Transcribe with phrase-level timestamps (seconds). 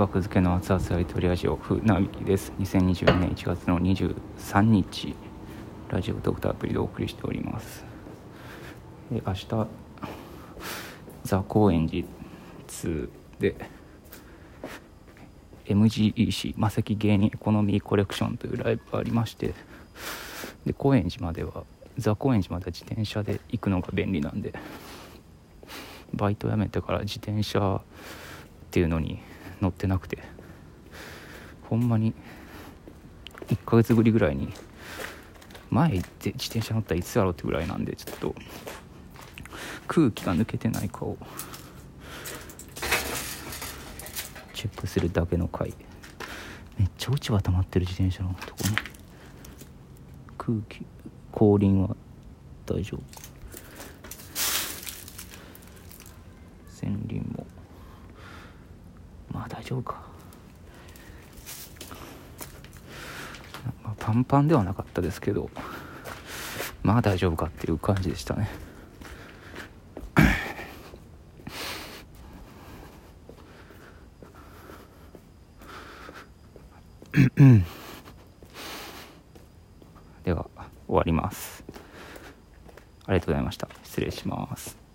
[0.00, 2.54] 学付けの熱々アイトリアジオ風なびきです。
[2.58, 5.14] 2022年1月の23日
[5.90, 7.84] ラジオドクターアプリでお送りしております。
[9.12, 9.66] で明日
[11.24, 12.06] ザ・高円寺
[12.66, 13.10] 2
[13.40, 13.56] で
[15.66, 19.52] MGEC 魔石芸人エコノミーコレクションというライブがありまして
[20.64, 21.64] で高円寺までは
[21.98, 24.54] ザ・高円寺までは自転車で行くのが便利なんで
[26.14, 27.82] バイト辞めてから自転車っ
[28.70, 29.20] ていうのに
[29.60, 30.18] 乗ってなくて。
[31.70, 32.14] ほんまに
[33.46, 34.52] 1ヶ月ぶりぐらいに
[35.70, 38.34] 前行って自転車乗ったらいつやろうってぐらいなんでちょっと
[39.86, 41.16] 空気が抜けてないかを
[44.52, 45.72] チェックするだけの回。
[46.76, 48.76] めっちゃ落ち葉溜まってる自転車のとこに
[50.36, 50.84] 空気
[51.30, 51.94] 後輪は
[52.66, 53.02] 大丈夫。
[56.82, 57.29] 前輪
[59.70, 60.02] 丈夫か、
[63.84, 65.48] まあ、パンパンではなかったですけど
[66.82, 68.50] まあ大丈夫かっていう感じでしたね。
[80.24, 80.46] では
[80.86, 81.64] 終わります。
[83.06, 83.68] ありがとうございました。
[83.82, 84.89] 失礼します。